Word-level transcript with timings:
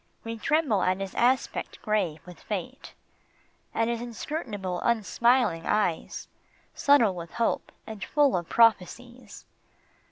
We 0.23 0.35
tremble 0.39 0.81
at 0.81 0.99
his 0.99 1.13
aspect 1.13 1.79
grave 1.83 2.25
with 2.25 2.39
fate, 2.41 2.95
At 3.71 3.87
his 3.87 4.01
inscrutable, 4.01 4.79
unsmiling 4.81 5.67
eyes, 5.67 6.27
Subtle 6.73 7.13
with 7.13 7.33
hope 7.33 7.71
and 7.85 8.03
full 8.03 8.35
of 8.35 8.49
prophecies. 8.49 9.45